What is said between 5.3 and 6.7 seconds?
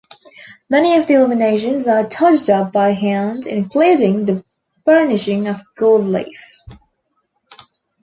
of gold leaf.